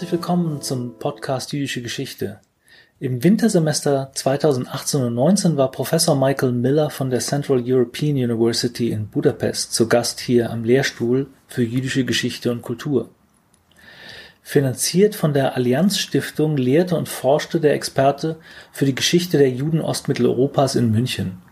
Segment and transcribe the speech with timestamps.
[0.00, 2.40] Herzlich willkommen zum Podcast Jüdische Geschichte.
[3.00, 9.08] Im Wintersemester 2018 und 19 war Professor Michael Miller von der Central European University in
[9.08, 13.10] Budapest zu Gast hier am Lehrstuhl für jüdische Geschichte und Kultur.
[14.40, 18.38] Finanziert von der Allianz-Stiftung lehrte und forschte der Experte
[18.72, 21.42] für die Geschichte der Juden Ostmitteleuropas in München.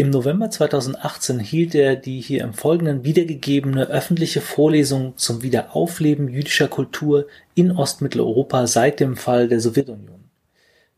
[0.00, 6.68] Im November 2018 hielt er die hier im Folgenden wiedergegebene öffentliche Vorlesung zum Wiederaufleben jüdischer
[6.68, 10.30] Kultur in Ostmitteleuropa seit dem Fall der Sowjetunion.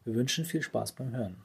[0.04, 1.42] Wir wünschen viel Spaß beim Hören.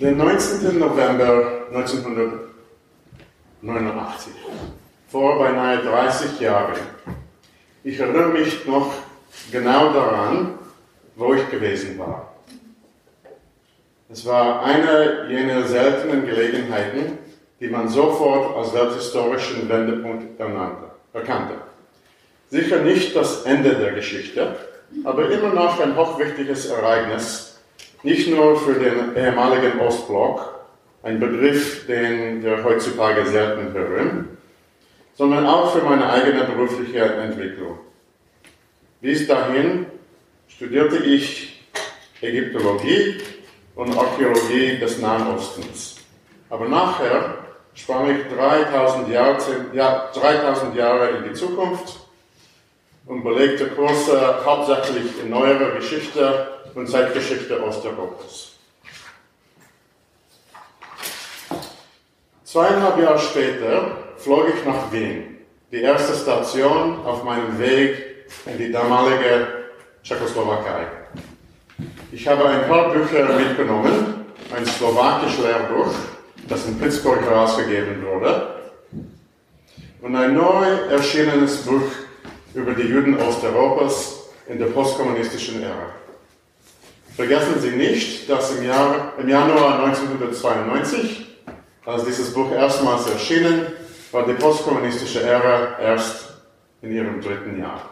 [0.00, 0.76] Der 19.
[0.76, 4.32] November 1989
[5.06, 6.80] vor beinahe 30 Jahren.
[7.84, 8.92] Ich erinnere mich noch
[9.52, 10.58] genau daran,
[11.14, 12.33] wo ich gewesen war.
[14.10, 17.18] Es war eine jener seltenen Gelegenheiten,
[17.60, 21.54] die man sofort als welthistorischen Wendepunkt erkannte.
[22.50, 24.56] Sicher nicht das Ende der Geschichte,
[25.04, 27.58] aber immer noch ein hochwichtiges Ereignis,
[28.02, 30.54] nicht nur für den ehemaligen Ostblock,
[31.02, 34.36] ein Begriff, den wir heutzutage selten hören,
[35.14, 37.78] sondern auch für meine eigene berufliche Entwicklung.
[39.00, 39.86] Bis dahin
[40.48, 41.62] studierte ich
[42.20, 43.16] Ägyptologie
[43.74, 45.96] und Archäologie des Nahen Ostens.
[46.50, 47.34] Aber nachher
[47.74, 49.38] sprang ich 3000 Jahre,
[49.72, 52.00] ja, 3000 Jahre in die Zukunft
[53.06, 58.52] und belegte Kurse hauptsächlich in neuerer Geschichte und Zeitgeschichte Osteuropas.
[62.44, 65.38] Zweieinhalb Jahre später flog ich nach Wien,
[65.72, 69.48] die erste Station auf meinem Weg in die damalige
[70.04, 70.86] Tschechoslowakei.
[72.14, 74.26] Ich habe ein paar Bücher mitgenommen,
[74.56, 75.92] ein slowakisch Lehrbuch,
[76.48, 78.54] das in Pittsburgh herausgegeben wurde,
[80.00, 81.90] und ein neu erschienenes Buch
[82.54, 85.88] über die Juden Osteuropas in der postkommunistischen Ära.
[87.16, 91.26] Vergessen Sie nicht, dass im, Jahr, im Januar 1992,
[91.84, 93.72] als dieses Buch erstmals erschienen,
[94.12, 96.32] war die postkommunistische Ära erst
[96.80, 97.90] in ihrem dritten Jahr.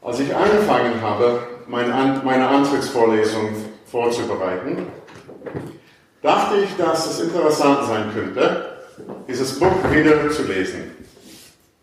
[0.00, 3.50] Als ich angefangen habe, meine Antrittsvorlesung
[3.86, 4.86] vorzubereiten,
[6.22, 8.78] dachte ich, dass es interessant sein könnte,
[9.28, 10.92] dieses Buch wieder zu lesen.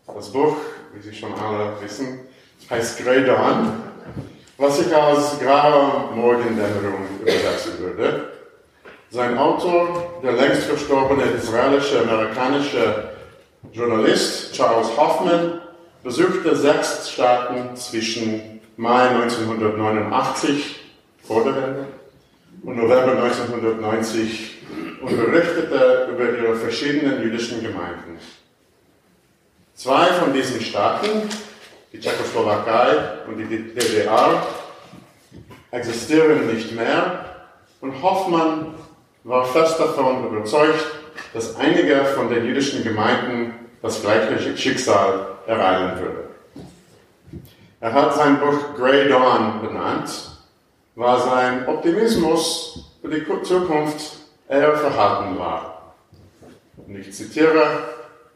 [0.08, 0.56] Das Buch,
[0.94, 2.20] wie Sie schon alle wissen,
[2.70, 3.84] heißt Grey Dawn,
[4.58, 8.32] was ich als graue Morgendämmerung übersetzen würde.
[9.12, 13.10] Sein Autor, der längst verstorbene israelische amerikanische
[13.72, 15.62] Journalist Charles Hoffman,
[16.04, 20.80] besuchte sechs Staaten zwischen Mai 1989
[21.28, 21.88] vor der Wende
[22.64, 24.58] und November 1990
[25.02, 28.18] und berichtete über ihre verschiedenen jüdischen Gemeinden.
[29.76, 31.28] Zwei von diesen Staaten,
[31.92, 34.48] die Tschechoslowakei und die DDR,
[35.72, 37.26] existieren nicht mehr
[37.82, 38.76] und Hoffmann
[39.26, 40.86] war fest davon überzeugt,
[41.34, 46.29] dass einige von den jüdischen Gemeinden das gleiche Schicksal ereilen würde.
[47.82, 50.10] Er hat sein Buch Grey Dawn benannt,
[50.96, 54.18] weil sein Optimismus für die Zukunft
[54.50, 55.96] eher verhalten war.
[56.76, 57.84] Und ich zitiere,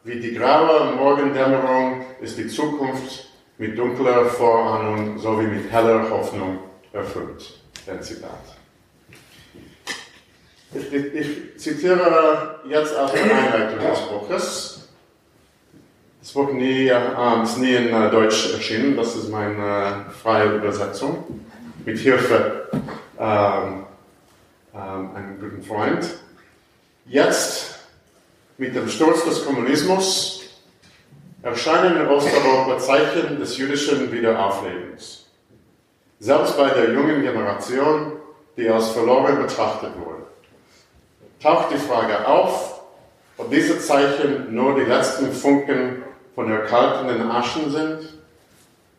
[0.05, 3.27] wie die graue Morgendämmerung ist die Zukunft
[3.57, 6.59] mit dunkler Vorahnung sowie mit heller Hoffnung
[6.93, 7.59] erfüllt.
[7.85, 8.31] Ein Zitat.
[10.73, 14.72] Ich, ich, ich zitiere jetzt aus der Einleitung des Buches.
[16.23, 21.41] Das Buch nie, äh, ist nie in äh, Deutsch erschienen, das ist meine freie Übersetzung,
[21.83, 22.69] mit Hilfe
[23.19, 23.83] ähm,
[24.73, 26.05] ähm, einem guten Freund.
[27.05, 27.77] Jetzt,
[28.57, 30.43] mit dem Sturz des Kommunismus,
[31.41, 35.25] erscheinen in Osteuropa Zeichen des jüdischen Wiederauflebens.
[36.21, 38.13] Selbst bei der jungen Generation,
[38.55, 40.23] die als verloren betrachtet wurde
[41.41, 42.79] taucht die Frage auf,
[43.35, 46.01] ob diese Zeichen nur die letzten Funken
[46.35, 47.99] von erkaltenden Aschen sind,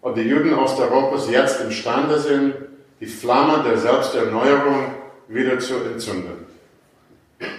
[0.02, 2.54] ob die Juden Osteuropas jetzt imstande sind,
[3.00, 4.94] die Flamme der Selbsterneuerung
[5.28, 6.46] wieder zu entzünden.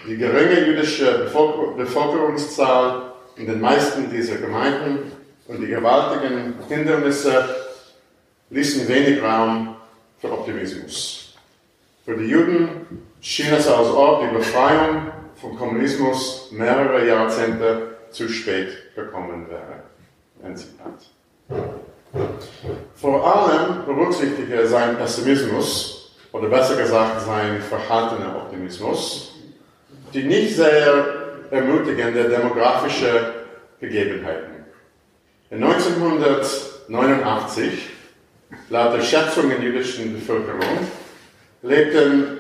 [0.08, 1.30] Die geringe jüdische
[1.78, 5.12] Bevölkerungszahl in den meisten dieser Gemeinden
[5.48, 7.44] und die gewaltigen Hindernisse
[8.50, 9.76] ließen wenig Raum
[10.20, 11.34] für Optimismus.
[12.06, 12.70] Für die Juden
[13.22, 15.12] schien es, als ob die Befreiung
[15.42, 19.84] vom Kommunismus mehrere Jahrzehnte zu spät gekommen wäre.
[20.44, 21.08] Ein Zitat.
[22.96, 29.32] Vor allem berücksichtige er seinen Pessimismus, oder besser gesagt sein verhaltener Optimismus,
[30.14, 31.06] die nicht sehr
[31.52, 33.34] ermutigende demografische
[33.80, 34.66] Begebenheiten.
[35.50, 37.90] In 1989,
[38.70, 40.88] laut der Schätzung der jüdischen Bevölkerung,
[41.62, 42.38] lebten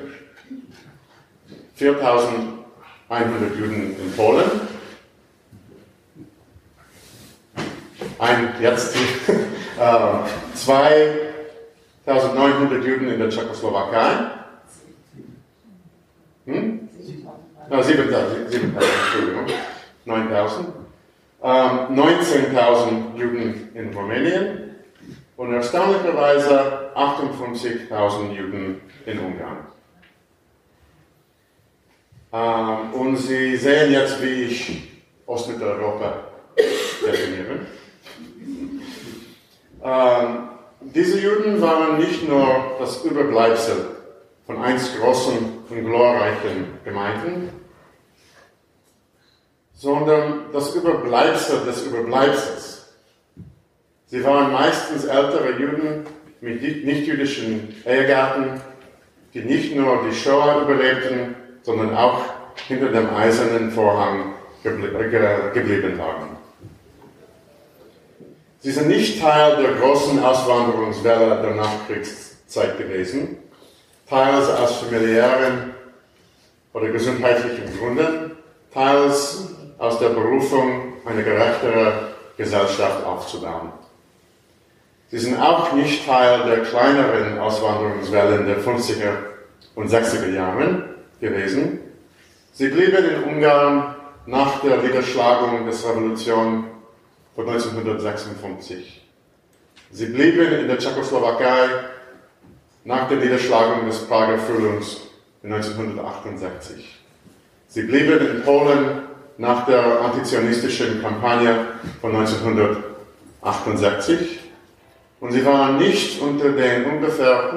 [1.75, 4.74] 4100 Juden in Polen.
[8.19, 8.95] Ein, jetzt
[9.79, 14.31] äh, 2900 Juden in der Tschechoslowakei.
[16.45, 16.87] Hm?
[17.69, 19.45] No, 7000, 7000, Entschuldigung.
[20.05, 20.67] 9000.
[21.43, 24.75] Ähm, 19.000 Juden in Rumänien
[25.37, 29.67] und erstaunlicherweise 58.000 Juden in Ungarn.
[32.33, 34.91] Ähm, und Sie sehen jetzt, wie ich
[35.25, 36.25] Ostmitteleuropa
[36.57, 37.59] definiere.
[39.85, 40.49] Ähm,
[40.81, 43.85] diese Juden waren nicht nur das Überbleibsel
[44.47, 45.37] von einst großen
[45.69, 47.49] und glorreichen Gemeinden,
[49.73, 52.95] sondern das Überbleibsel des Überbleibsels.
[54.07, 56.07] Sie waren meistens ältere Juden
[56.41, 58.61] mit nichtjüdischen Ehegatten,
[59.35, 62.21] die nicht nur die Shoah überlebten, sondern auch
[62.67, 64.33] hinter dem eisernen Vorhang
[64.63, 66.34] geblieben waren.
[68.65, 73.37] Sie sind nicht Teil der großen Auswanderungswelle der Nachkriegszeit gewesen,
[74.09, 75.75] teils aus familiären
[76.73, 78.31] oder gesundheitlichen Gründen,
[78.73, 82.07] teils aus der Berufung, eine gerechtere
[82.37, 83.71] Gesellschaft aufzubauen.
[85.11, 89.11] Sie sind auch nicht Teil der kleineren Auswanderungswellen der 50er
[89.75, 91.81] und 60er Jahre gewesen.
[92.53, 93.93] Sie blieben in Ungarn
[94.25, 96.63] nach der Niederschlagung des Revolution
[97.35, 99.01] von 1956.
[99.91, 101.67] Sie blieben in der Tschechoslowakei
[102.85, 105.01] nach der Niederschlagung des Prager Frühlings
[105.43, 107.03] 1968.
[107.67, 109.03] Sie blieben in Polen
[109.37, 111.67] nach der antizionistischen Kampagne
[111.99, 114.39] von 1968
[115.19, 117.53] und sie waren nicht unter den ungefähr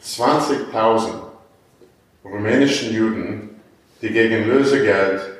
[0.00, 1.10] 120.000
[2.24, 3.60] rumänischen Juden,
[4.00, 5.39] die gegen Lösegeld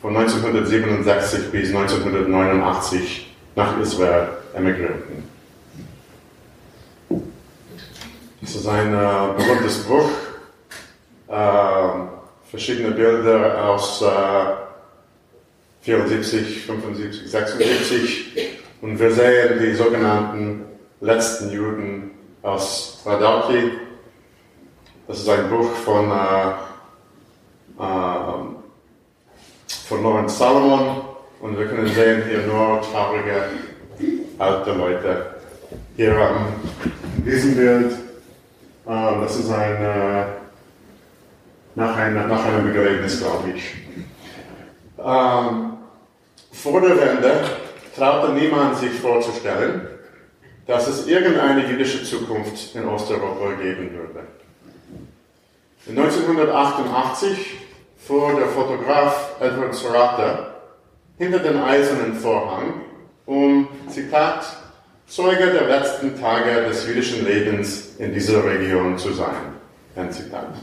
[0.00, 5.24] von 1967 bis 1989 nach Israel emigrierten.
[8.40, 10.08] Das ist ein äh, berühmtes Buch,
[11.28, 11.88] äh,
[12.50, 14.68] verschiedene Bilder aus äh,
[15.82, 20.64] 74, 75, 76 und wir sehen die sogenannten
[21.00, 22.12] letzten Juden
[22.42, 23.72] aus Radauki.
[25.08, 26.50] Das ist ein Buch von, äh,
[27.80, 28.57] äh,
[29.88, 31.00] von Lawrence Salomon
[31.40, 33.44] und wir können sehen hier nur traurige
[34.38, 35.34] alte Leute.
[35.96, 36.46] Hier ähm,
[37.18, 37.92] in diesem Bild
[38.88, 40.24] ähm, das ist ein, äh,
[41.74, 43.74] nach, einer, nach einem Begräbnis, glaube ich.
[44.98, 45.74] Ähm,
[46.52, 47.44] vor der Wende
[47.94, 49.86] traute niemand sich vorzustellen,
[50.66, 54.26] dass es irgendeine jüdische Zukunft in Osteuropa geben würde.
[55.86, 57.67] In 1988
[58.08, 60.54] fuhr der Fotograf Edward Sorata
[61.18, 62.80] hinter den eisernen Vorhang,
[63.26, 64.46] um, Zitat,
[65.06, 69.58] Zeuge der letzten Tage des jüdischen Lebens in dieser Region zu sein.
[69.94, 70.54] Ein Zitat.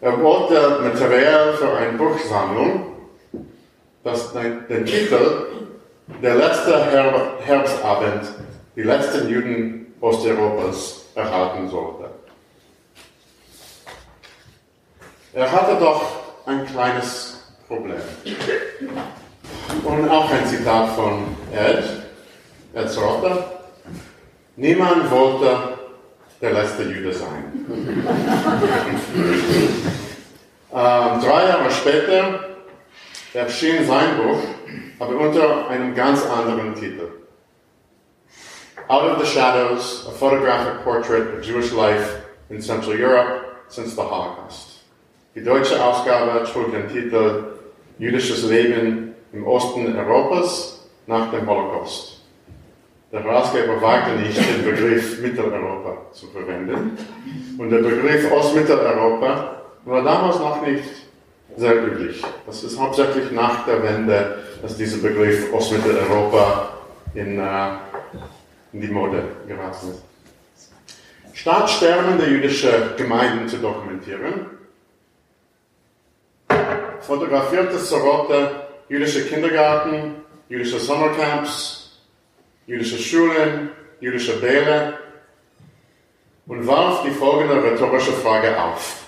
[0.00, 2.86] Er wollte Material für eine Buchsammlung,
[4.02, 5.46] das den Titel
[6.20, 6.84] Der letzte
[7.44, 8.24] Herbstabend,
[8.74, 12.10] die letzten Juden Osteuropas erhalten sollte.
[15.32, 17.96] Er hatte doch ein kleines Problem.
[19.84, 21.84] Und auch ein Zitat von Ed.
[22.74, 23.60] Als Rotter.
[24.56, 25.78] Niemand wollte
[26.40, 27.66] der letzte Jude sein.
[30.72, 32.40] ähm, drei Jahre später
[33.32, 34.40] erschien sein Buch,
[34.98, 37.08] aber unter einem ganz anderen Titel.
[38.88, 44.02] Out of the Shadows, a photographic portrait of Jewish life in Central Europe since the
[44.02, 44.73] Holocaust.
[45.34, 47.44] Die deutsche Ausgabe trug den Titel
[47.98, 52.20] Jüdisches Leben im Osten Europas nach dem Holocaust.
[53.10, 56.96] Der Herausgeber wagte nicht, den Begriff Mitteleuropa zu verwenden.
[57.58, 60.84] Und der Begriff Ostmitteleuropa war damals noch nicht
[61.56, 62.22] sehr üblich.
[62.46, 66.70] Das ist hauptsächlich nach der Wende, dass dieser Begriff Ostmitteleuropa
[67.14, 67.68] in, äh,
[68.72, 70.04] in die Mode geraten ist.
[71.32, 74.46] Statt sterbende jüdische Gemeinden zu dokumentieren,
[77.06, 78.50] fotografierte Sorote
[78.88, 80.16] jüdische Kindergarten,
[80.48, 82.00] jüdische Sommercamps,
[82.66, 83.70] jüdische Schulen,
[84.00, 84.98] jüdische Bälle
[86.46, 89.04] und warf die folgende rhetorische Frage auf.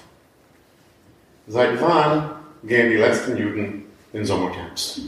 [1.48, 2.30] Seit wann
[2.64, 5.00] gehen die letzten Juden in Sommercamps.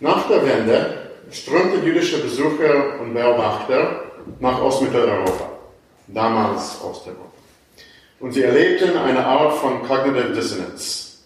[0.00, 4.04] Nach der Wende strömten jüdische Besucher und Beobachter
[4.40, 5.50] nach Ostmitteleuropa,
[6.08, 7.31] damals Osteuropa.
[8.22, 11.24] Und sie erlebten eine Art von Cognitive Dissonance.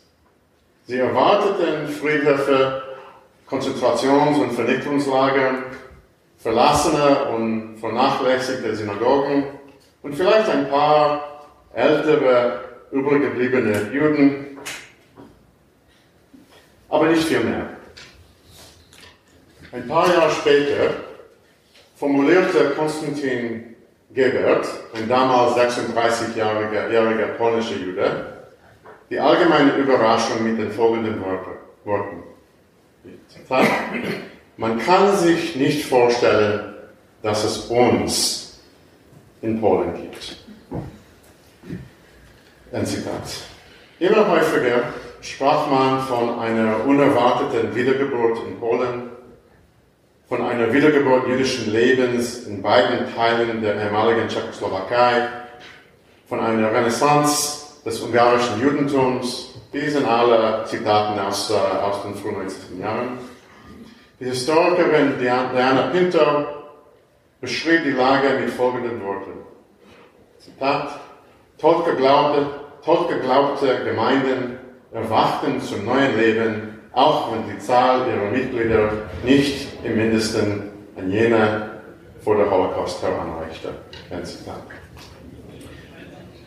[0.86, 2.82] Sie erwarteten Friedhöfe,
[3.46, 5.64] Konzentrations- und Vernichtungslager,
[6.38, 9.44] verlassene und vernachlässigte Synagogen
[10.02, 12.60] und vielleicht ein paar ältere,
[12.90, 14.58] übergebliebene Juden,
[16.88, 17.76] aber nicht viel mehr.
[19.70, 20.94] Ein paar Jahre später
[21.96, 23.75] formulierte Konstantin
[24.16, 28.32] Gebert, ein damals 36-jähriger polnischer Jude,
[29.10, 31.22] die allgemeine Überraschung mit den folgenden
[31.84, 32.22] Worten.
[34.56, 36.76] Man kann sich nicht vorstellen,
[37.22, 38.58] dass es uns
[39.42, 40.38] in Polen gibt.
[42.72, 43.22] Ein Zitat.
[43.98, 49.10] Immer häufiger sprach man von einer unerwarteten Wiedergeburt in Polen,
[50.28, 55.28] von einer Wiedergeburt jüdischen Lebens in beiden Teilen der ehemaligen Tschechoslowakei,
[56.28, 59.54] von einer Renaissance des ungarischen Judentums.
[59.72, 63.18] Die sind alle Zitaten aus, äh, aus den frühen 90er Jahren.
[64.18, 66.46] Die Historikerin Diana Pinto
[67.40, 69.32] beschrieb die Lage mit folgenden Worten.
[70.38, 70.88] Zitat,
[71.58, 72.46] totgeglaubte,
[72.84, 74.58] totgeglaubte Gemeinden
[74.92, 78.90] erwachten zum neuen Leben, auch wenn die Zahl ihrer Mitglieder
[79.22, 81.70] nicht im Mindesten an jene
[82.22, 83.70] vor der Holocaust heranreichte.
[84.24, 84.62] Zitat.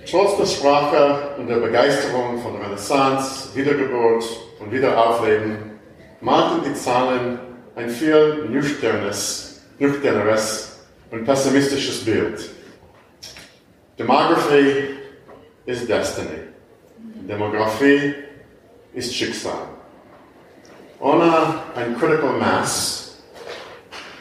[0.09, 4.25] Trotz der Sprache und der Begeisterung von Renaissance, Wiedergeburt
[4.59, 5.57] und Wiederaufleben
[6.21, 7.39] malten die Zahlen
[7.75, 10.79] ein viel nüchternes, nüchterneres
[11.11, 12.49] und pessimistisches Bild.
[13.97, 14.95] Demography
[15.65, 16.41] ist Destiny.
[17.27, 18.15] Demografie
[18.93, 19.67] ist Schicksal.
[20.99, 23.08] Ohne ein Critical Mass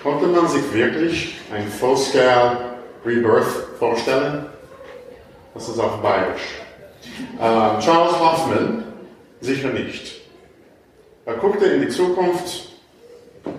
[0.02, 4.47] konnte man sich wirklich ein Full-Scale Rebirth vorstellen.
[5.55, 6.61] Das ist auf Bayerisch.
[7.38, 8.85] Äh, Charles Hoffman
[9.40, 10.21] sicher nicht.
[11.26, 12.73] Er guckte in die Zukunft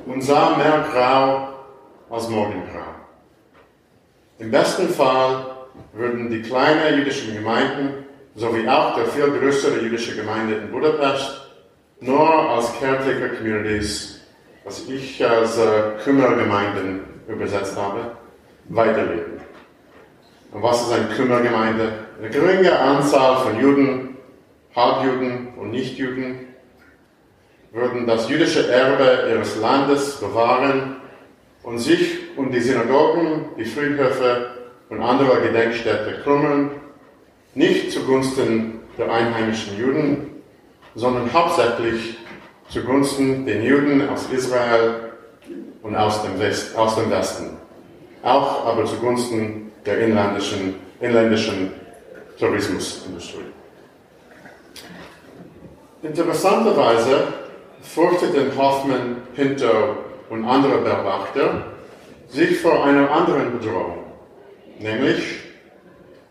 [0.05, 1.50] und sah mehr Grau
[2.10, 2.96] als Morgengrau.
[4.39, 5.46] Im besten Fall
[5.93, 8.05] würden die kleinen jüdischen Gemeinden
[8.36, 11.41] sowie auch der viel größere jüdische Gemeinde in Budapest
[12.01, 14.18] nur als Caretaker Communities,
[14.69, 18.11] was ich als äh, Kümmergemeinden übersetzt habe,
[18.65, 19.41] weiterleben.
[20.51, 21.91] Und was ist eine Kümmergemeinde?
[22.19, 24.17] Eine geringe Anzahl von Juden,
[24.75, 26.49] Halbjuden und Nichtjuden,
[27.71, 30.97] würden das jüdische Erbe ihres Landes bewahren
[31.63, 34.51] und sich um die Synagogen, die Friedhöfe
[34.89, 36.69] und andere Gedenkstätte kümmern,
[37.55, 40.29] nicht zugunsten der einheimischen Juden,
[40.93, 42.18] sondern hauptsächlich
[42.69, 45.11] zugunsten den Juden aus Israel
[45.81, 47.57] und aus dem, West, aus dem Westen,
[48.23, 51.71] auch aber zugunsten der inländischen, inländischen
[52.38, 53.45] Tourismusindustrie.
[56.03, 57.27] Interessanterweise
[57.81, 59.97] fürchteten Hoffmann, Pinto
[60.29, 61.65] und andere Beobachter
[62.27, 64.03] sich vor einer anderen Bedrohung,
[64.79, 65.39] nämlich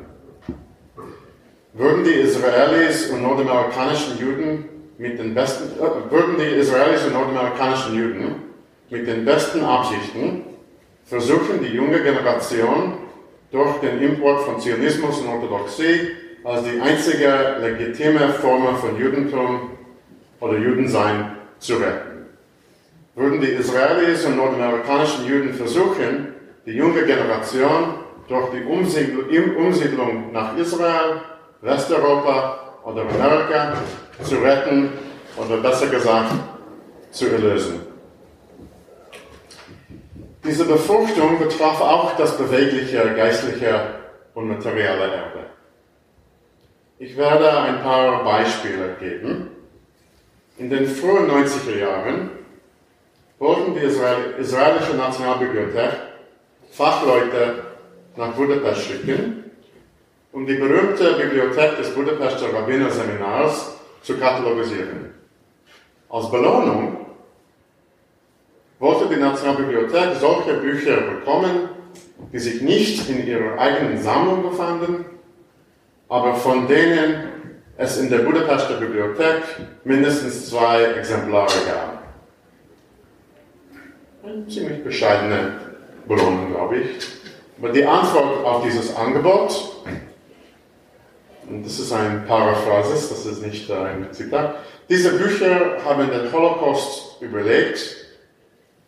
[1.73, 7.97] Würden die Israelis und nordamerikanischen Juden mit den besten, äh, würden die Israelis und nordamerikanischen
[7.97, 8.35] Juden
[8.91, 10.43] mit den besten Absichten
[11.05, 12.95] versuchen, die junge Generation
[13.51, 16.09] durch den Import von Zionismus und Orthodoxie
[16.45, 19.71] als die einzige legitime Form von Judentum
[20.41, 22.27] oder Judensein zu retten.
[23.15, 26.35] Würden die Israelis und nordamerikanischen Juden versuchen,
[26.67, 27.95] die junge Generation
[28.29, 31.21] durch die Umsiedlung nach Israel,
[31.61, 33.75] Westeuropa oder Amerika
[34.23, 34.91] zu retten
[35.37, 36.33] oder besser gesagt
[37.11, 37.84] zu erlösen.
[40.45, 43.95] Diese Befruchtung betraf auch das bewegliche, geistliche
[44.35, 45.47] und materielle Erbe.
[46.99, 49.49] Ich werde ein paar Beispiele geben.
[50.59, 52.31] In den frühen 90er Jahren
[53.39, 55.93] wollten die israelische Nationalbibliothek
[56.71, 57.63] Fachleute
[58.17, 59.51] nach Budapest schicken,
[60.33, 65.15] um die berühmte Bibliothek des Budapester Rabbinerseminars zu katalogisieren.
[66.11, 67.04] Als Belohnung
[68.85, 71.71] wollte die Nationalbibliothek solche Bücher bekommen,
[72.31, 75.07] die sich nicht in ihrer eigenen Sammlung befanden,
[76.11, 77.31] aber von denen
[77.79, 79.43] es in der Budapester Bibliothek
[79.85, 82.03] mindestens zwei Exemplare gab.
[84.23, 85.61] Eine ziemlich bescheidene
[86.07, 87.07] Belohnung, glaube ich.
[87.59, 89.77] Aber die Antwort auf dieses Angebot,
[91.49, 94.57] und das ist ein Paraphrasis, das ist nicht ein Zitat,
[94.91, 98.04] diese Bücher haben den Holocaust überlegt,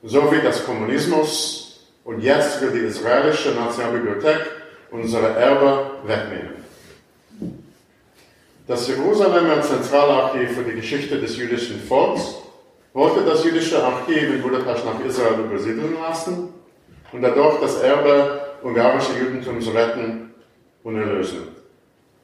[0.06, 4.38] so wie das Kommunismus, und jetzt will die israelische Nationalbibliothek
[4.92, 6.54] unsere Erbe wegnehmen.
[8.68, 12.36] Das Jerusalemer Zentralarchiv für die Geschichte des jüdischen Volks
[12.92, 16.54] wollte das jüdische Archiv in Budapest nach Israel übersiedeln lassen
[17.12, 20.34] und dadurch das Erbe ungarische Judentums retten
[20.84, 21.48] und erlösen.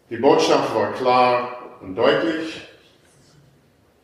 [0.09, 2.63] Die Botschaft war klar und deutlich.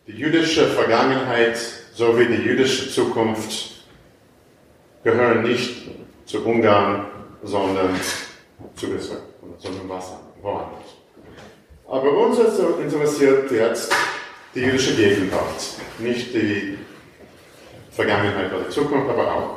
[0.06, 1.58] Die jüdische Vergangenheit
[1.98, 3.72] sowie die jüdische Zukunft
[5.02, 5.88] gehören nicht
[6.26, 7.06] zu Ungarn,
[7.42, 7.90] sondern
[8.76, 9.22] zu Israel,
[9.58, 10.94] sondern was woanders.
[11.88, 13.92] Aber uns interessiert jetzt
[14.54, 15.60] die jüdische Gegenwart,
[15.98, 16.78] nicht die
[17.90, 19.56] Vergangenheit oder Zukunft, aber auch.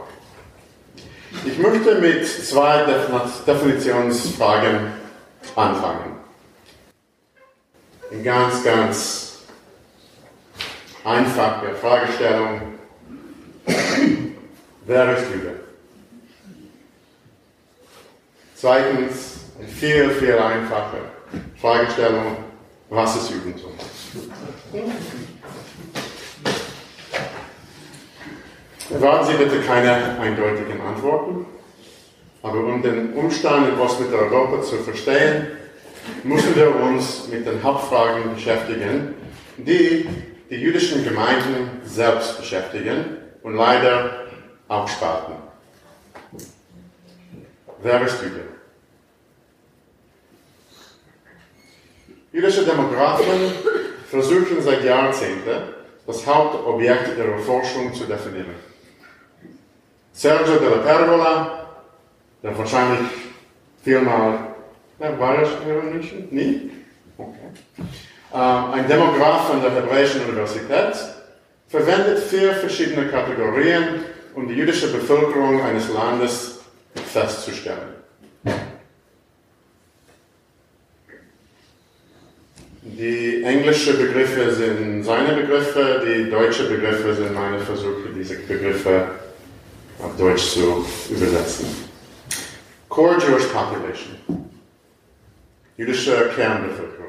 [1.45, 2.85] Ich möchte mit zwei
[3.45, 4.93] Definitionsfragen
[5.55, 6.17] anfangen.
[8.11, 9.30] Eine ganz,
[11.03, 12.61] ganz einfache Fragestellung.
[14.85, 15.59] Wer ist Jude?
[18.55, 20.97] Zweitens, eine viel, viel einfache
[21.59, 22.37] Fragestellung,
[22.89, 23.71] was ist Judentum?
[28.91, 31.45] Erwarten Sie bitte keine eindeutigen Antworten,
[32.43, 35.47] aber um den Umstand in Ostmitteleuropa zu verstehen,
[36.23, 39.13] müssen wir uns mit den Hauptfragen beschäftigen,
[39.57, 40.07] die
[40.51, 44.25] die jüdischen Gemeinden selbst beschäftigen und leider
[44.67, 45.33] auch spalten.
[47.81, 48.43] Wer ist Jude?
[52.33, 53.53] Jüdische Demografen
[54.09, 55.73] versuchen seit Jahrzehnten,
[56.05, 58.55] das Hauptobjekt ihrer Forschung zu definieren.
[60.11, 61.67] Sergio de la Pergola,
[62.43, 63.09] der wahrscheinlich
[63.81, 64.53] viermal,
[64.99, 66.27] ja, war er hier in München?
[66.29, 66.80] Nie?
[68.33, 70.95] Ähm, ein Demograf von der Hebräischen Universität,
[71.67, 76.59] verwendet vier verschiedene Kategorien, um die jüdische Bevölkerung eines Landes
[77.11, 77.95] festzustellen.
[82.83, 89.07] Die englischen Begriffe sind seine Begriffe, die deutschen Begriffe sind meine Versuche, diese Begriffe
[90.01, 91.67] auf Deutsch zu übersetzen.
[92.87, 94.17] Core Jewish Population.
[95.77, 97.01] Jüdische Kernbevölkerung.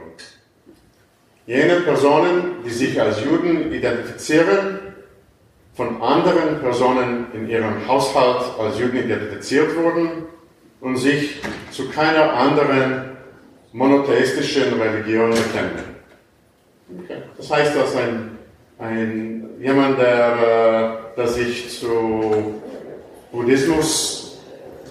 [1.47, 4.79] Jene Personen, die sich als Juden identifizieren,
[5.75, 10.27] von anderen Personen in ihrem Haushalt als Juden identifiziert wurden
[10.81, 13.17] und sich zu keiner anderen
[13.73, 15.97] monotheistischen Religion bekennen.
[17.05, 17.23] Okay.
[17.39, 18.39] Das heißt, dass ein,
[18.79, 22.61] ein jemand, der, der sich zu
[23.33, 24.43] Buddhismus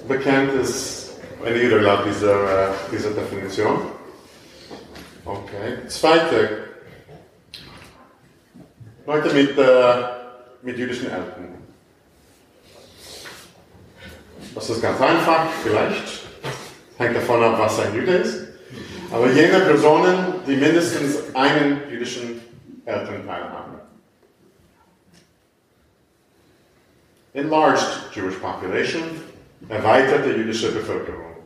[0.08, 3.82] bekennt, ist ein Jude laut dieser, dieser Definition.
[5.32, 5.88] Okay.
[5.88, 6.58] Zweite,
[9.06, 9.94] Leute mit, äh,
[10.62, 11.58] mit jüdischen Eltern.
[14.54, 16.24] Das ist ganz einfach, vielleicht.
[16.98, 18.48] Hängt davon ab, was ein Jude ist.
[19.10, 22.41] Aber jene Personen, die mindestens einen jüdischen
[22.86, 23.80] Elternteil haben.
[27.34, 29.04] Enlarged Jewish Population,
[29.70, 31.38] erweiterte jüdische Bevölkerung.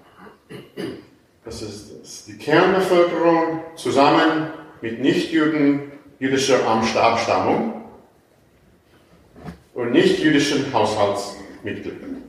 [1.45, 4.47] Das ist, die Kernbevölkerung zusammen
[4.81, 7.83] mit Nichtjuden jüdischer Abstammung
[9.75, 12.23] und nicht-jüdischen Haushaltsmitgliedern.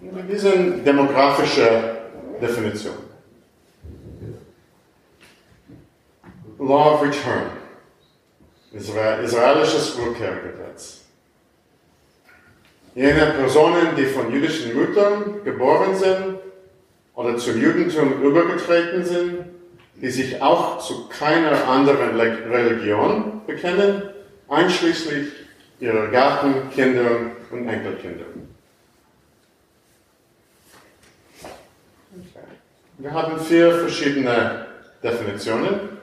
[0.00, 1.96] Eine demografische
[2.40, 2.94] Definition.
[6.58, 7.50] Law of Return,
[8.72, 11.02] israelisches Rückkehrgesetz.
[12.94, 16.35] Jene Personen, die von jüdischen Müttern geboren sind
[17.16, 19.46] oder zum Judentum übergetreten sind,
[20.00, 24.02] die sich auch zu keiner anderen Religion bekennen,
[24.48, 25.28] einschließlich
[25.80, 28.48] ihrer Gartenkindern und Enkelkindern.
[32.98, 34.66] Wir haben vier verschiedene
[35.02, 35.96] Definitionen.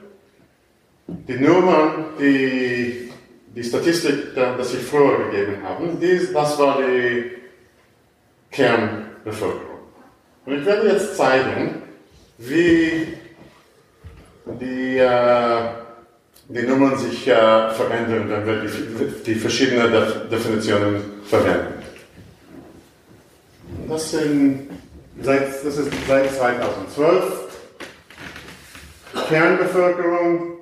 [1.06, 3.10] Die Nummern, die
[3.54, 5.96] die Statistik, das ich früher gegeben habe,
[6.32, 7.32] das war die
[8.50, 9.73] Kernbevölkerung.
[10.46, 11.82] Und ich werde jetzt zeigen,
[12.38, 13.14] wie
[14.60, 15.60] die, äh,
[16.48, 19.90] die Nummern sich äh, verändern, wenn wir die, die verschiedenen
[20.30, 21.82] Definitionen verwenden.
[23.88, 24.70] Das, sind,
[25.22, 27.44] seit, das ist seit 2012
[29.28, 30.58] Kernbevölkerung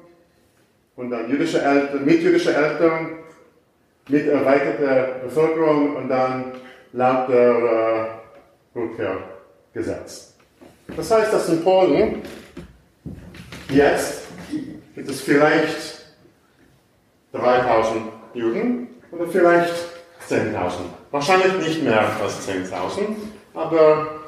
[0.95, 3.19] und dann jüdische Eltern, mit jüdischer Eltern,
[4.09, 6.53] mit erweiterter Bevölkerung und dann
[6.93, 8.13] laut der
[8.75, 8.79] äh,
[9.75, 10.35] Rückkehrgesetz.
[10.97, 12.23] Das heißt, dass in Polen
[13.71, 14.23] jetzt
[14.95, 16.03] gibt es vielleicht
[17.33, 18.03] 3000
[18.35, 19.75] Juden oder vielleicht
[20.29, 20.73] 10.000.
[21.11, 23.17] Wahrscheinlich nicht mehr als 10.000,
[23.55, 24.21] aber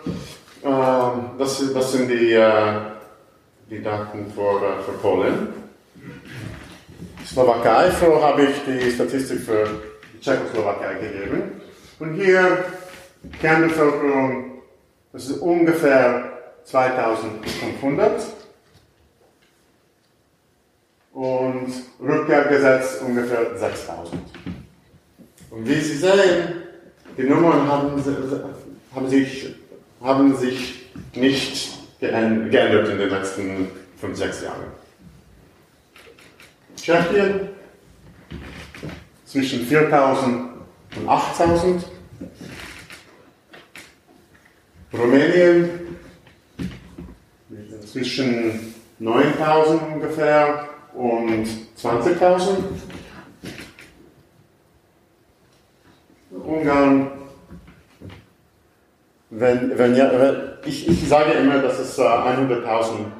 [0.62, 2.80] äh, das, das, sind die, äh,
[3.70, 5.48] die Daten für, äh, für Polen.
[7.26, 9.66] Slowakei, so habe ich die Statistik für
[10.12, 11.60] die Tschechoslowakei gegeben.
[11.98, 12.64] Und hier
[13.40, 14.53] Kernbevölkerung,
[15.14, 16.32] das ist ungefähr
[16.64, 18.26] 2500
[21.12, 24.20] und Rückkehrgesetz ungefähr 6000.
[25.50, 26.64] Und wie Sie sehen,
[27.16, 27.92] die Nummern haben,
[28.92, 29.54] haben, sich,
[30.02, 33.68] haben sich nicht geändert in den letzten
[34.00, 34.64] 5, 6 Jahren.
[36.76, 37.50] Tschechien
[39.24, 40.50] zwischen 4000
[40.96, 41.84] und 8000.
[44.98, 45.96] Rumänien
[47.90, 52.56] zwischen 9000 ungefähr und 20.000.
[56.44, 57.10] Ungarn,
[59.30, 60.10] wenn, wenn ja,
[60.64, 62.64] ich, ich sage immer, dass es 100.000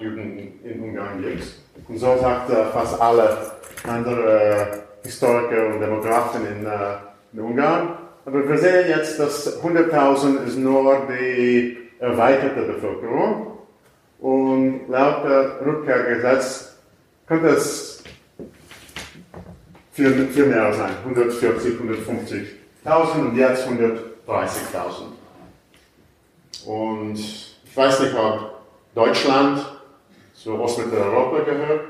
[0.00, 1.44] äh, Juden in Ungarn gibt.
[1.88, 3.52] Und so sagt äh, fast alle
[3.84, 6.96] andere Historiker und Demografen in, äh,
[7.32, 8.03] in Ungarn.
[8.26, 13.58] Aber wir sehen jetzt, dass 100.000 ist nur die erweiterte Bevölkerung.
[14.18, 16.76] Und laut der Rückkehrgesetz
[17.26, 18.02] könnte es
[19.92, 25.12] viel, viel mehr sein, 140, 150.000 und jetzt 130.000.
[26.66, 28.62] Und ich weiß nicht, ob
[28.94, 29.64] Deutschland
[30.34, 31.80] zu Ostmitteleuropa gehört,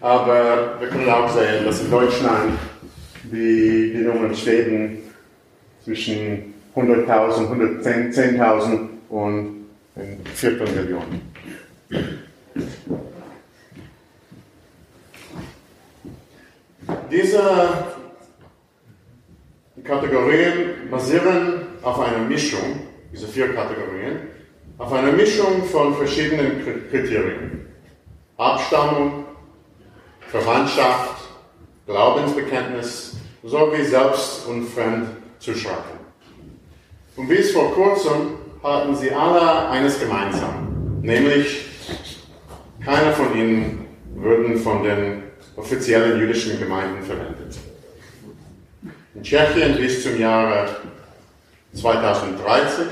[0.00, 2.58] aber wir können auch sehen, dass in Deutschland
[3.24, 5.03] die, die Nummern schweben
[5.84, 9.66] zwischen 100.000, 110.000 und
[9.96, 11.02] ein Viertelmillion.
[17.10, 17.84] Diese
[19.84, 22.80] Kategorien basieren auf einer Mischung,
[23.12, 24.28] diese vier Kategorien,
[24.78, 27.66] auf einer Mischung von verschiedenen Kriterien.
[28.36, 29.26] Abstammung,
[30.28, 31.28] Verwandtschaft,
[31.86, 34.64] Glaubensbekenntnis sowie Selbst- und
[35.44, 35.98] Fremdzuschreibung.
[37.16, 41.66] Und bis vor kurzem hatten sie alle eines gemeinsam, nämlich
[42.84, 45.22] keiner von ihnen würden von den
[45.56, 47.58] offiziellen jüdischen Gemeinden verwendet.
[49.14, 50.68] In Tschechien bis zum Jahre
[51.74, 52.86] 2030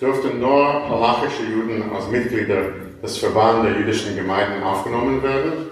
[0.00, 2.72] dürften nur halachische Juden als Mitglieder
[3.02, 5.70] des Verbands der jüdischen Gemeinden aufgenommen werden.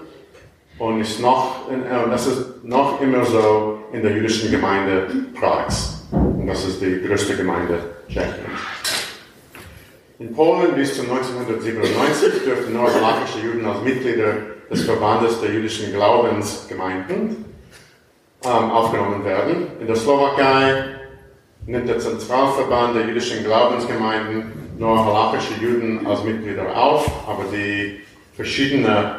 [0.79, 5.07] Und ist äh, das ist noch immer so in der jüdischen Gemeinde
[5.39, 6.03] Prags.
[6.11, 7.79] Und das ist die größte Gemeinde
[8.09, 8.59] Tschechiens.
[10.19, 14.33] In Polen bis zu 1997 dürften nur halachische Juden als Mitglieder
[14.69, 17.45] des Verbandes der jüdischen Glaubensgemeinden
[18.43, 19.67] ähm, aufgenommen werden.
[19.79, 20.85] In der Slowakei
[21.65, 28.01] nimmt der Zentralverband der jüdischen Glaubensgemeinden nur halachische Juden als Mitglieder auf, aber die
[28.35, 29.11] verschiedenen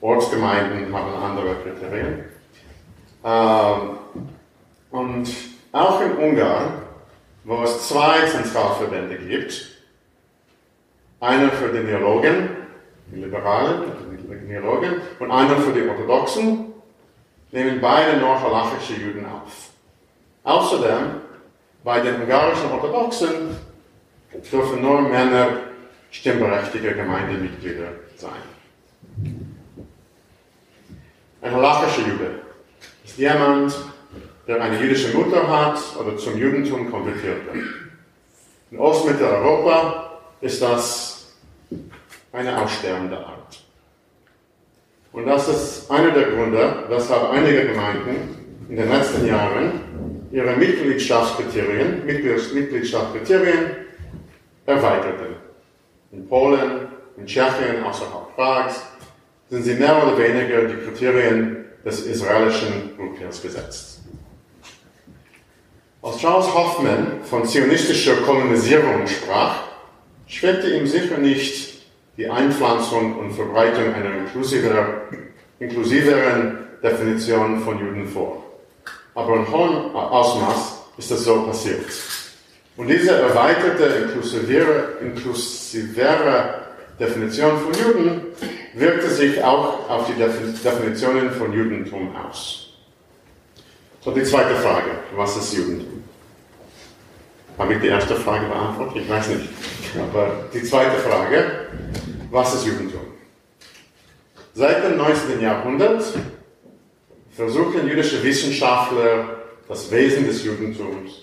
[0.00, 2.24] Ortsgemeinden haben andere Kriterien.
[3.24, 4.03] Ähm,
[4.94, 5.28] und
[5.72, 6.82] auch in Ungarn,
[7.42, 9.70] wo es zwei Zentralverbände gibt,
[11.18, 12.50] einer für die Neologen,
[13.06, 16.72] die Liberalen, die Neologen, und einer für die Orthodoxen,
[17.50, 19.70] nehmen beide nur halachische Juden auf.
[20.44, 21.22] Außerdem
[21.82, 23.56] bei den ungarischen Orthodoxen
[24.52, 25.48] dürfen nur Männer
[26.12, 28.30] stimmberechtigte Gemeindemitglieder sein.
[31.42, 32.38] Ein halachischer Jude
[33.04, 33.74] ist jemand,
[34.46, 37.64] der eine jüdische Mutter hat oder zum Judentum konvertiert wird.
[38.70, 41.34] In Ostmitteleuropa ist das
[42.32, 43.62] eine aussterbende Art.
[45.12, 49.80] Und das ist einer der Gründe, weshalb einige Gemeinden in den letzten Jahren
[50.32, 53.76] ihre Mitgliedschaftskriterien, Mitgliedschaftskriterien
[54.66, 55.36] erweiterten.
[56.10, 58.82] In Polen, in Tschechien, außerhalb Prags,
[59.48, 63.93] sind sie mehr oder weniger die Kriterien des israelischen Rückkehrs gesetzt.
[66.04, 69.62] Als Charles Hoffman von zionistischer Kolonisierung sprach,
[70.26, 71.78] schwebte ihm sicher nicht
[72.18, 75.00] die Einpflanzung und Verbreitung einer inklusiver,
[75.60, 78.44] inklusiveren Definition von Juden vor.
[79.14, 81.86] Aber in hohem Ausmaß ist das so passiert.
[82.76, 86.64] Und diese erweiterte, inklusivere, inklusivere
[87.00, 88.20] Definition von Juden
[88.74, 90.22] wirkte sich auch auf die
[90.62, 92.63] Definitionen von Judentum aus.
[94.04, 96.04] So, die zweite Frage, was ist Judentum?
[97.56, 99.02] Habe ich die erste Frage beantwortet?
[99.02, 99.48] Ich weiß nicht.
[99.98, 101.68] Aber die zweite Frage,
[102.30, 103.00] was ist Judentum?
[104.52, 105.40] Seit dem 19.
[105.40, 106.04] Jahrhundert
[107.30, 109.38] versuchen jüdische Wissenschaftler,
[109.68, 111.22] das Wesen des Judentums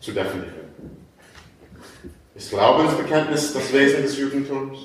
[0.00, 0.72] zu definieren.
[2.34, 4.78] Ist Glaubensbekenntnis das Wesen des Judentums?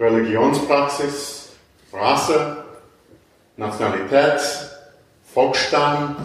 [0.00, 1.50] Religionspraxis,
[1.92, 2.64] Rasse,
[3.58, 4.40] Nationalität,
[5.36, 6.16] Volksstamm?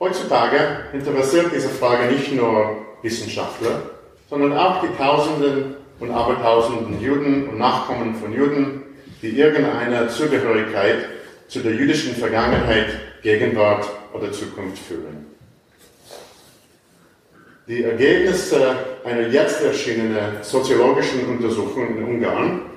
[0.00, 0.56] Heutzutage
[0.94, 3.82] interessiert diese Frage nicht nur Wissenschaftler,
[4.30, 8.82] sondern auch die Tausenden und Abertausenden Juden und Nachkommen von Juden,
[9.20, 11.04] die irgendeine Zugehörigkeit
[11.48, 12.88] zu der jüdischen Vergangenheit,
[13.22, 15.26] Gegenwart oder Zukunft fühlen.
[17.68, 22.71] Die Ergebnisse einer jetzt erschienenen soziologischen Untersuchung in Ungarn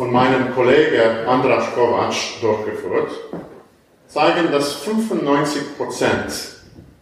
[0.00, 3.10] von meinem Kollegen Andras Kovac durchgeführt,
[4.08, 6.54] zeigen, dass 95%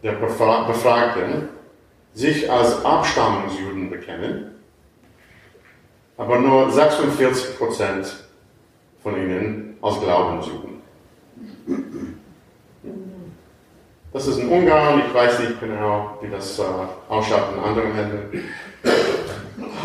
[0.03, 1.47] der Befragten
[2.13, 4.51] sich als Abstammungsjuden bekennen,
[6.17, 8.11] aber nur 46%
[9.01, 10.81] von ihnen als Glaubensjuden.
[14.11, 16.63] Das ist in Ungarn, ich weiß nicht genau, wie das äh,
[17.07, 18.43] ausschaut in anderen Ländern.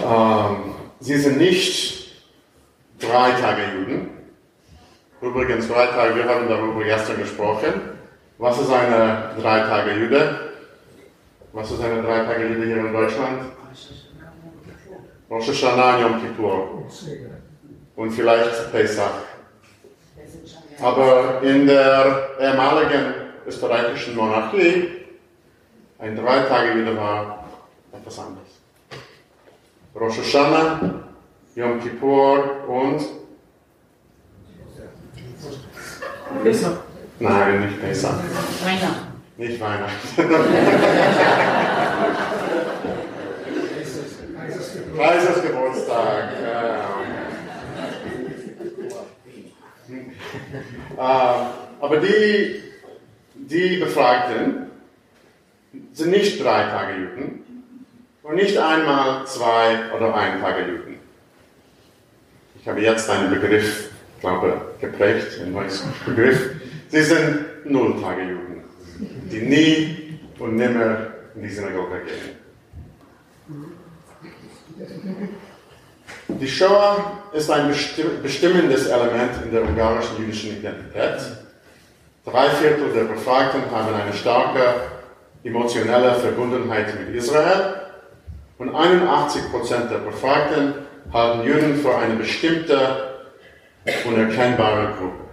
[0.04, 0.56] Ähm,
[0.98, 2.03] sie sind nicht
[3.08, 4.10] drei Tage Juden.
[5.20, 7.72] Übrigens, drei Tage, wir haben darüber gestern gesprochen.
[8.38, 10.52] Was ist eine drei Tage Jude?
[11.52, 13.42] Was ist eine drei Tage Jude hier in Deutschland?
[15.30, 16.84] Rosh Hashanah, Yom Kippur.
[17.96, 19.22] Und vielleicht Pesach.
[20.82, 23.14] Aber in der ehemaligen
[23.46, 25.06] österreichischen Monarchie
[25.98, 27.44] ein drei Tage wieder war
[27.92, 28.48] etwas anderes.
[29.94, 31.03] Rosh Hashanah,
[31.56, 33.00] Yom Kippur und
[36.42, 36.78] Pesach?
[37.20, 38.18] Nein, nicht Pesach.
[38.64, 39.22] Weihnachten.
[39.36, 39.94] Nicht Weihnachten.
[44.96, 46.24] Kaisers Geburtstag.
[46.42, 46.84] Ja.
[51.80, 52.62] aber die
[53.34, 54.70] die Befragten
[55.92, 57.64] sind nicht drei Tage Juden
[58.22, 60.93] und nicht einmal zwei oder ein Tage Juden.
[62.64, 63.90] Ich habe jetzt einen Begriff,
[64.22, 65.68] glaube geprägt, einen neuen
[66.06, 66.52] Begriff.
[66.88, 68.64] Sie sind null Tage Juden,
[69.30, 72.38] die nie und nimmer in die Synagoge gehen.
[76.40, 77.70] Die Shoah ist ein
[78.22, 81.20] bestimmendes Element in der ungarischen jüdischen Identität
[82.24, 84.60] Drei Viertel der Befragten haben eine starke
[85.44, 87.74] emotionelle Verbundenheit mit Israel
[88.56, 90.72] und 81 Prozent der Befragten
[91.14, 93.14] halten Juden für eine bestimmte,
[94.04, 95.24] unerkennbare Gruppe.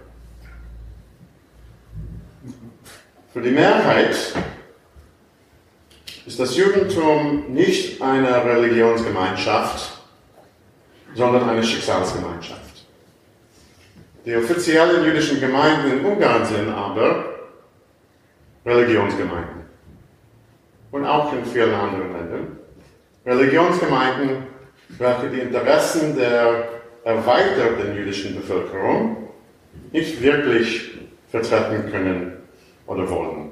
[3.32, 4.14] Für die Mehrheit
[6.24, 9.98] ist das Judentum nicht eine Religionsgemeinschaft,
[11.14, 12.60] sondern eine Schicksalsgemeinschaft.
[14.24, 17.24] Die offiziellen jüdischen Gemeinden in Ungarn sind aber
[18.64, 19.62] Religionsgemeinden.
[20.92, 22.58] Und auch in vielen anderen Ländern.
[23.26, 24.51] Religionsgemeinden,
[24.98, 26.68] welche die Interessen der
[27.04, 29.28] erweiterten jüdischen Bevölkerung
[29.92, 30.90] nicht wirklich
[31.30, 32.32] vertreten können
[32.86, 33.50] oder wollen.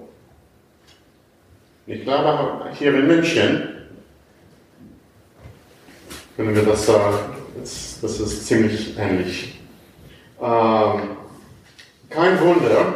[1.87, 3.68] Ich glaube, hier in München
[6.37, 7.18] können wir das sagen,
[7.59, 9.61] das ist ziemlich ähnlich.
[10.40, 11.16] Ähm,
[12.09, 12.94] kein Wunder,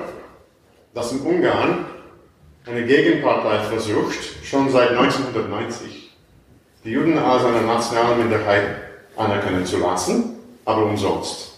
[0.95, 1.87] dass in Ungarn
[2.67, 6.04] eine Gegenpartei versucht, schon seit 1990
[6.85, 8.77] die Juden als eine nationale Minderheit
[9.17, 11.53] anerkennen zu lassen, aber umsonst.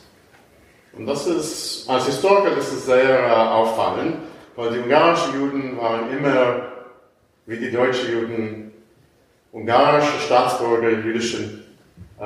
[0.92, 4.16] Und das ist, als Historiker, das ist sehr äh, auffallend,
[4.54, 6.62] weil die ungarischen Juden waren immer,
[7.46, 8.72] wie die deutschen Juden,
[9.52, 11.64] ungarische Staatsbürger jüdischen
[12.18, 12.24] äh,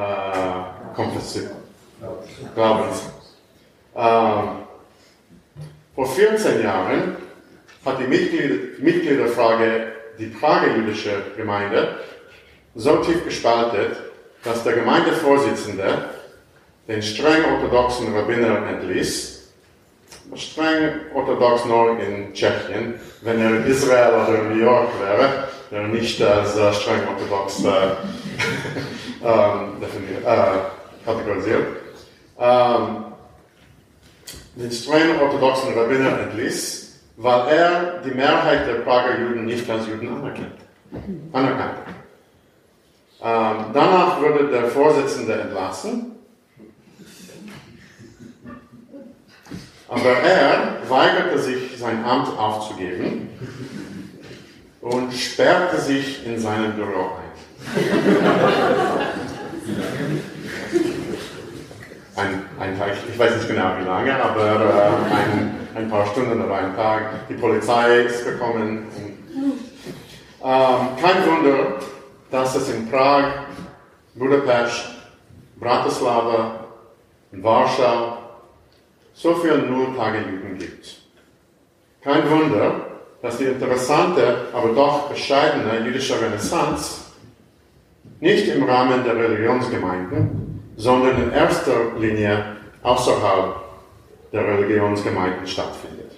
[2.54, 3.02] Glaubens.
[3.96, 4.48] Ähm,
[5.94, 7.16] vor 14 Jahren
[7.84, 11.96] hat die Mitglied, Mitgliederfrage die Prager jüdische Gemeinde
[12.74, 13.96] so tief gespaltet,
[14.44, 16.10] dass der Gemeindevorsitzende
[16.88, 19.52] den streng orthodoxen Rabbiner entließ,
[20.34, 25.88] streng orthodox nur in Tschechien, wenn er in Israel oder in New York wäre, wäre
[25.88, 27.68] nicht als äh, streng orthodox äh,
[29.24, 29.82] ähm,
[30.24, 31.66] äh, kategorisiert.
[32.38, 33.04] Ähm,
[34.56, 40.08] den streng orthodoxen Rabbiner entließ, weil er die Mehrheit der Prager Juden nicht als Juden
[41.32, 41.99] anerkannte.
[43.22, 46.12] Ähm, danach wurde der Vorsitzende entlassen.
[49.88, 53.28] Aber er weigerte sich, sein Amt aufzugeben
[54.80, 57.30] und sperrte sich in seinem Büro ein.
[62.16, 66.42] Ein, ein Tag, ich weiß nicht genau wie lange, aber äh, ein, ein, paar Stunden
[66.42, 67.28] oder ein Tag.
[67.28, 68.86] Die Polizei ist gekommen.
[68.96, 69.60] Und,
[70.42, 71.78] ähm, kein Wunder,
[72.30, 73.46] dass es in Prag,
[74.14, 74.90] Budapest,
[75.58, 76.64] Bratislava
[77.32, 78.18] und Warschau
[79.12, 80.96] so viele Nulltage-Juden gibt.
[82.02, 82.86] Kein Wunder,
[83.20, 87.02] dass die interessante, aber doch bescheidene jüdische Renaissance
[88.20, 93.56] nicht im Rahmen der Religionsgemeinden, sondern in erster Linie außerhalb
[94.32, 96.12] der Religionsgemeinden stattfindet.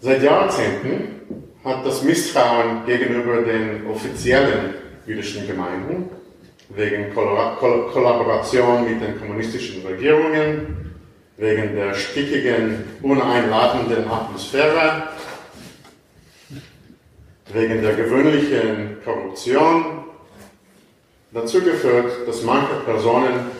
[0.00, 4.74] Seit Jahrzehnten hat das Misstrauen gegenüber den offiziellen
[5.06, 6.08] jüdischen Gemeinden
[6.70, 10.94] wegen Kollaboration mit den kommunistischen Regierungen,
[11.36, 15.08] wegen der stickigen, uneinladenden Atmosphäre,
[17.52, 20.04] wegen der gewöhnlichen Korruption
[21.32, 23.50] dazu geführt, dass manche Personen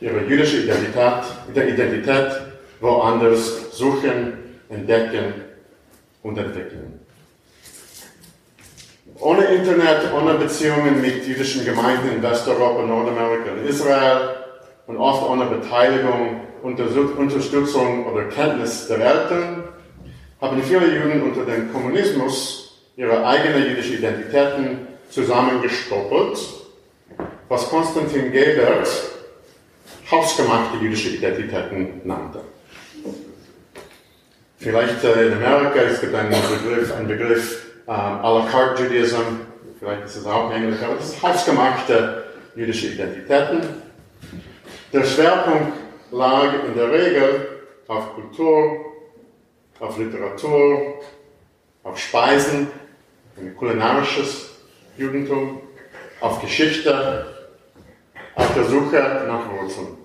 [0.00, 2.32] ihre jüdische Identität, Identität
[2.80, 4.38] woanders suchen,
[4.68, 5.34] entdecken
[6.22, 7.03] und entwickeln.
[9.20, 14.34] Ohne Internet, ohne Beziehungen mit jüdischen Gemeinden in Westeuropa, Nordamerika und Israel
[14.86, 19.64] und oft ohne Beteiligung, Unterstützung oder Kenntnis der Eltern,
[20.40, 26.38] haben viele Juden unter dem Kommunismus ihre eigenen jüdischen Identitäten zusammengestoppelt,
[27.48, 28.88] was Konstantin Gebert
[30.10, 32.40] hausgemachte jüdische Identitäten nannte.
[34.58, 39.40] Vielleicht äh, in Amerika es gibt einen Begriff, einen Begriff ähm, à la carte Judaism,
[39.78, 43.60] vielleicht ist es auch Englisch, aber das ist hausgemachte jüdische Identitäten.
[44.92, 45.72] Der Schwerpunkt
[46.12, 47.48] lag in der Regel
[47.88, 48.92] auf Kultur,
[49.80, 51.00] auf Literatur,
[51.82, 52.68] auf Speisen,
[53.36, 54.50] ein kulinarisches
[54.96, 55.60] Judentum,
[56.20, 57.26] auf Geschichte,
[58.34, 59.98] auf der Suche nach Wurzeln.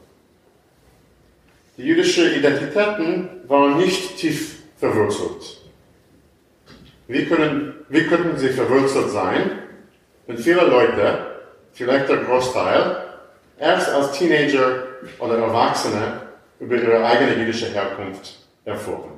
[1.77, 5.58] Die jüdischen Identitäten waren nicht tief verwurzelt.
[7.09, 9.63] Wie, können, wie könnten sie verwurzelt sein,
[10.27, 11.17] wenn viele Leute,
[11.73, 12.97] vielleicht der Großteil,
[13.57, 14.83] erst als Teenager
[15.17, 16.21] oder Erwachsene
[16.59, 19.09] über ihre eigene jüdische Herkunft erfuhren?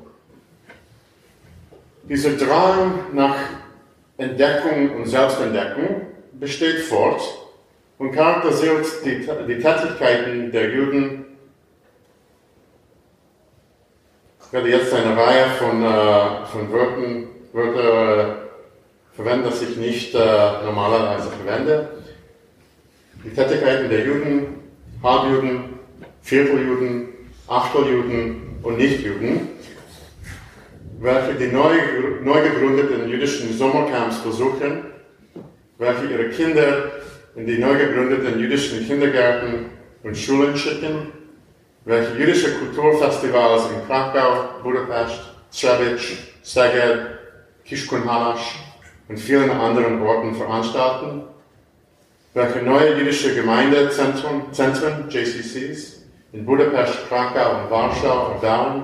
[2.04, 3.36] Dieser Drang nach
[4.18, 7.22] Entdeckung und Selbstentdeckung besteht fort
[7.98, 11.26] und charakterisiert die, die Tätigkeiten der Juden.
[14.46, 20.16] Ich werde jetzt eine Reihe von, äh, von Wörtern Wörter äh, verwenden, das ich nicht
[20.16, 20.20] äh,
[20.64, 21.90] normalerweise verwende.
[23.24, 24.46] Die Tätigkeiten der Juden,
[25.04, 25.80] Halbjuden,
[26.22, 27.10] Vierteljuden,
[27.48, 29.50] Achteljuden und Nichtjuden,
[31.00, 31.76] welche die neu,
[32.24, 34.86] neu gegründeten jüdischen Sommercamps besuchen,
[35.78, 36.92] welche ihre Kinder
[37.36, 39.72] in die neu gegründeten jüdischen Kindergärten
[40.04, 41.08] und Schulen schicken,
[41.86, 45.22] welche jüdische Kulturfestivals in Krakau, Budapest,
[45.52, 46.02] Trzebitz,
[46.44, 47.21] Szeged,
[47.72, 48.60] Kishkun Halash
[49.08, 51.22] und vielen anderen Orten veranstalten,
[52.34, 56.02] welche neue jüdische Gemeindezentren, Zentren, JCCs,
[56.34, 58.84] in Budapest, Krakau und Warschau erbauen,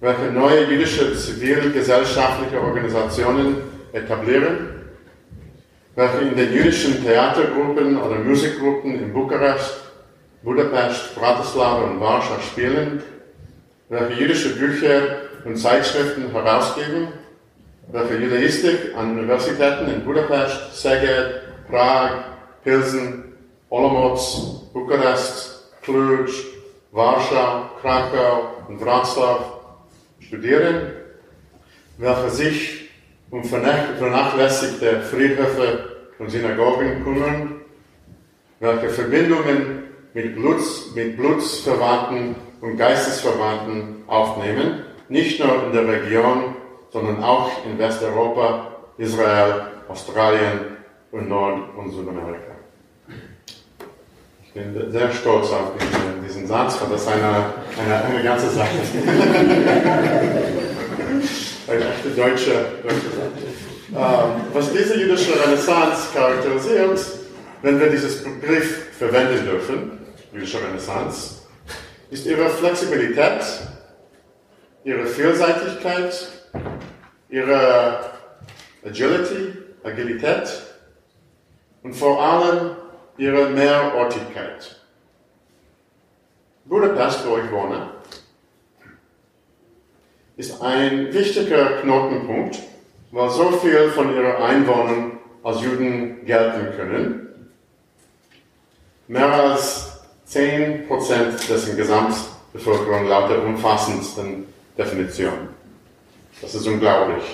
[0.00, 3.58] welche neue jüdische zivilgesellschaftliche Organisationen
[3.92, 4.70] etablieren,
[5.94, 9.76] welche in den jüdischen Theatergruppen oder Musikgruppen in Bukarest,
[10.42, 13.04] Budapest, Bratislava und Warschau spielen,
[13.88, 15.00] welche jüdische Bücher
[15.44, 17.17] und Zeitschriften herausgeben,
[17.90, 22.24] welche Judaistik an Universitäten in Budapest, Szeged, Prag,
[22.64, 23.24] Pilsen,
[23.70, 26.30] Olomouc, Bukarest, Cluj,
[26.92, 29.40] Warschau, Krakau und Wroclaw
[30.20, 30.92] studieren,
[31.98, 32.90] welche sich
[33.30, 37.60] um vernachlässigte Friedhöfe und Synagogen kümmern,
[38.60, 39.84] welche Verbindungen
[40.14, 46.56] mit, Bluts, mit Blutsverwandten und Geistesverwandten aufnehmen, nicht nur in der Region,
[46.92, 50.76] sondern auch in Westeuropa, Israel, Australien
[51.12, 52.52] und Nord- und Südamerika.
[54.42, 58.78] Ich bin sehr stolz auf diesen, diesen Satz, weil das eine, eine, eine ganze Sache
[58.82, 58.94] ist.
[61.68, 63.30] eine echte deutsche, deutsche Sache.
[63.94, 67.00] Ähm, was diese jüdische Renaissance charakterisiert,
[67.62, 69.98] wenn wir dieses Begriff verwenden dürfen,
[70.32, 71.42] jüdische Renaissance,
[72.10, 73.42] ist ihre Flexibilität,
[74.84, 76.28] ihre Vielseitigkeit,
[77.28, 78.00] ihre
[78.84, 79.52] Agility,
[79.84, 80.48] Agilität
[81.82, 82.76] und vor allem
[83.16, 84.76] ihre Mehrortigkeit.
[86.64, 87.88] Budapest, wo ich wohne,
[90.36, 92.58] ist ein wichtiger Knotenpunkt,
[93.10, 97.50] weil so viel von ihren Einwohnern als Juden gelten können.
[99.08, 100.86] Mehr als 10%
[101.48, 104.46] dessen Gesamtbevölkerung laut der umfassendsten
[104.76, 105.57] Definition.
[106.40, 107.24] Das ist unglaublich.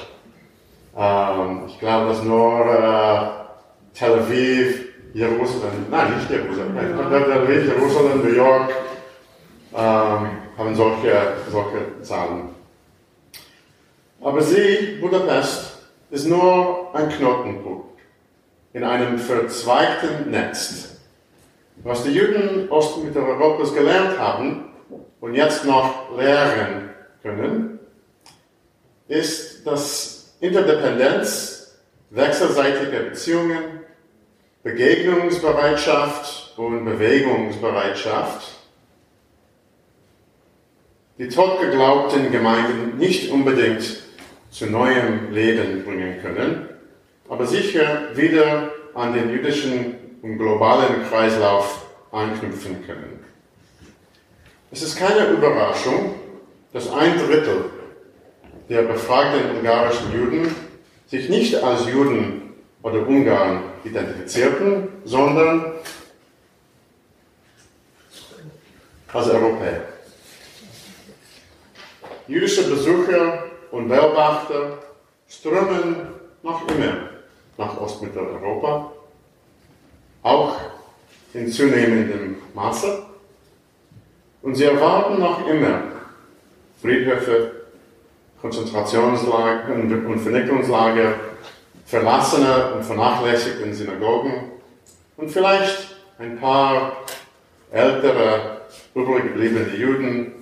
[0.97, 7.67] Ähm, ich glaube, dass nur äh, Tel Aviv, Jerusalem, nein, nicht Jerusalem, nein, Tel Aviv,
[7.67, 8.71] Jerusalem, New York
[9.75, 12.55] ähm, haben solche, solche Zahlen.
[14.21, 15.79] Aber sie, Budapest,
[16.11, 18.01] ist nur ein Knotenpunkt
[18.73, 21.01] in einem verzweigten Netz.
[21.83, 24.65] Was die Juden Ostmitteleuropas gelernt haben
[25.21, 26.91] und jetzt noch lehren
[27.23, 27.74] können,
[29.09, 31.77] ist, dass Interdependenz,
[32.11, 33.81] wechselseitige Beziehungen,
[34.63, 38.55] Begegnungsbereitschaft und Bewegungsbereitschaft
[41.19, 44.03] die totgeglaubten Gemeinden nicht unbedingt
[44.51, 46.69] zu neuem Leben bringen können,
[47.29, 53.25] aber sicher wieder an den jüdischen und globalen Kreislauf anknüpfen können.
[54.71, 56.15] Es ist keine Überraschung,
[56.73, 57.71] dass ein Drittel
[58.69, 60.55] der befragten ungarischen Juden
[61.07, 65.73] sich nicht als Juden oder Ungarn identifizierten, sondern
[69.13, 69.83] als Europäer.
[72.27, 74.79] Jüdische Besucher und Beobachter
[75.29, 76.09] strömen
[76.43, 77.11] noch immer
[77.57, 78.93] nach Ostmitteleuropa,
[80.23, 80.57] auch
[81.35, 83.05] in zunehmendem Maße.
[84.43, 85.83] Und sie erwarten noch immer
[86.81, 87.54] Friedhöfe,
[88.45, 91.15] Konzentrationslager und Vernichtungslager,
[91.87, 94.53] verlassene und vernachlässigte Synagogen
[95.17, 97.05] und vielleicht ein paar
[97.73, 98.61] ältere,
[98.95, 100.33] übrig gebliebene Juden.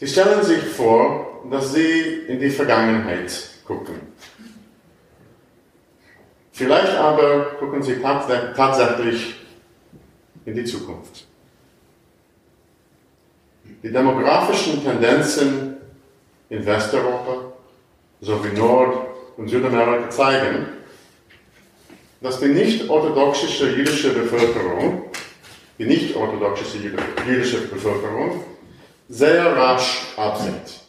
[0.00, 4.00] Sie stellen sich vor, dass sie in die Vergangenheit gucken.
[6.50, 9.36] Vielleicht aber gucken sie tatsächlich
[10.46, 11.28] in die Zukunft.
[13.82, 15.76] Die demografischen Tendenzen
[16.48, 17.52] in Westeuropa
[18.20, 20.66] sowie Nord- und Südamerika zeigen,
[22.20, 25.10] dass die nicht-orthodoxische jüdische Bevölkerung,
[25.78, 26.78] die nicht-orthodoxische
[27.26, 28.44] jüdische Bevölkerung
[29.08, 30.80] sehr rasch absinkt.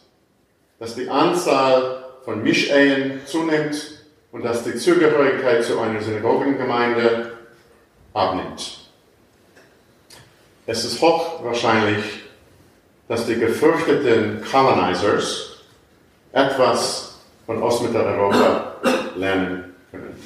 [0.78, 7.32] Dass die Anzahl von Mischehen zunimmt und dass die Zugehörigkeit zu einer Synagogengemeinde
[8.12, 8.88] abnimmt.
[10.66, 12.23] Es ist hochwahrscheinlich,
[13.08, 15.56] dass die gefürchteten Colonizers
[16.32, 18.76] etwas von Ostmitteleuropa
[19.16, 20.16] lernen können.